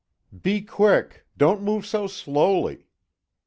"Be 0.41 0.61
quick! 0.63 1.27
Don't 1.37 1.61
move 1.61 1.85
so 1.85 2.07
slowly." 2.07 2.87